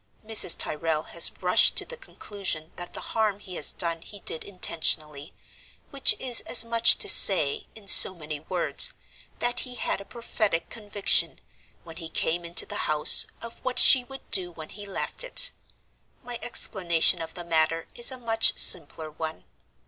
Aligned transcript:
Mrs. 0.25 0.57
Tyrrel 0.57 1.03
has 1.13 1.31
rushed 1.41 1.75
to 1.75 1.85
the 1.85 1.95
conclusion 1.95 2.71
that 2.75 2.95
the 2.95 2.99
harm 3.13 3.37
he 3.37 3.53
has 3.53 3.69
done 3.71 4.01
he 4.01 4.21
did 4.21 4.43
intentionally—which 4.43 6.15
is 6.17 6.41
as 6.47 6.65
much 6.65 6.93
as 6.93 6.95
to 6.95 7.07
say, 7.09 7.67
in 7.75 7.87
so 7.87 8.15
many 8.15 8.39
words, 8.39 8.93
that 9.37 9.59
he 9.59 9.75
had 9.75 10.01
a 10.01 10.05
prophetic 10.05 10.71
conviction, 10.71 11.39
when 11.83 11.97
he 11.97 12.09
came 12.09 12.43
into 12.43 12.65
the 12.65 12.89
house, 12.89 13.27
of 13.43 13.59
what 13.63 13.77
she 13.77 14.03
would 14.05 14.27
do 14.31 14.49
when 14.51 14.69
he 14.69 14.87
left 14.87 15.23
it. 15.23 15.51
My 16.23 16.39
explanation 16.41 17.21
of 17.21 17.35
the 17.35 17.43
matter 17.45 17.87
is 17.93 18.09
a 18.09 18.17
much 18.17 18.57
simpler 18.57 19.11
one. 19.11 19.45